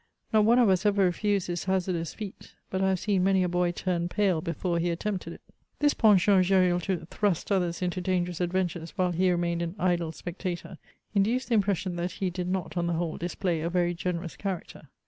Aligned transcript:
Not 0.33 0.45
one 0.45 0.57
of 0.57 0.67
us 0.67 0.83
ever 0.83 1.05
refused 1.05 1.47
this 1.47 1.65
hazardous 1.65 2.15
feat, 2.15 2.55
but 2.71 2.81
I 2.81 2.89
have 2.89 2.99
seen 2.99 3.23
many 3.23 3.43
a 3.43 3.47
boy 3.47 3.71
turn 3.71 4.09
pale 4.09 4.41
before 4.41 4.79
he 4.79 4.89
attempted 4.89 5.33
it. 5.33 5.41
This 5.77 5.93
penchant 5.93 6.39
of 6.39 6.43
Gesril 6.47 6.79
to 6.85 7.05
thrust 7.05 7.51
others 7.51 7.83
into 7.83 8.01
dangerous 8.01 8.41
ad 8.41 8.51
ventures, 8.51 8.97
while 8.97 9.11
he 9.11 9.29
remained 9.29 9.61
an 9.61 9.75
idle 9.77 10.11
spectator, 10.11 10.79
induced 11.13 11.49
the 11.49 11.53
impression 11.53 11.97
that 11.97 12.13
he 12.13 12.31
did 12.31 12.47
not, 12.47 12.75
on 12.77 12.87
the 12.87 12.93
whole, 12.93 13.17
display 13.19 13.61
a 13.61 13.69
very 13.69 13.93
generous 13.93 14.35
character. 14.35 14.89